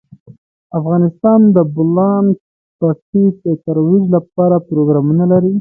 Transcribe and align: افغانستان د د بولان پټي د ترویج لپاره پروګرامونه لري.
افغانستان 0.79 1.39
د 1.51 1.51
د 1.55 1.57
بولان 1.75 2.25
پټي 2.79 3.25
د 3.45 3.47
ترویج 3.65 4.03
لپاره 4.15 4.55
پروګرامونه 4.69 5.23
لري. 5.31 5.49